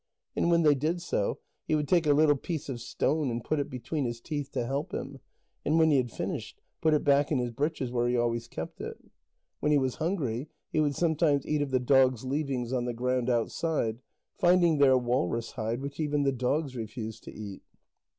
And 0.35 0.49
when 0.49 0.63
they 0.63 0.73
did 0.73 0.99
so, 0.99 1.37
he 1.67 1.75
would 1.75 1.87
take 1.87 2.07
a 2.07 2.13
little 2.13 2.35
piece 2.35 2.69
of 2.69 2.81
stone 2.81 3.29
and 3.29 3.43
put 3.43 3.59
it 3.59 3.69
between 3.69 4.05
his 4.05 4.19
teeth, 4.19 4.51
to 4.53 4.65
help 4.65 4.91
him, 4.95 5.19
and 5.63 5.77
when 5.77 5.91
he 5.91 5.97
had 5.97 6.09
finished, 6.11 6.59
put 6.81 6.95
it 6.95 7.03
back 7.03 7.31
in 7.31 7.37
his 7.37 7.51
breeches, 7.51 7.91
where 7.91 8.07
he 8.09 8.17
always 8.17 8.47
kept 8.47 8.81
it. 8.81 8.97
When 9.59 9.71
he 9.71 9.77
was 9.77 9.97
hungry, 9.97 10.49
he 10.71 10.79
would 10.79 10.95
sometimes 10.95 11.45
eat 11.45 11.61
of 11.61 11.69
the 11.69 11.79
dogs' 11.79 12.25
leavings 12.25 12.73
on 12.73 12.85
the 12.85 12.95
ground 12.95 13.29
outside, 13.29 13.99
finding 14.39 14.79
there 14.79 14.97
walrus 14.97 15.51
hide 15.51 15.81
which 15.81 15.99
even 15.99 16.23
the 16.23 16.31
dogs 16.31 16.75
refused 16.75 17.23
to 17.25 17.31
eat. 17.31 17.61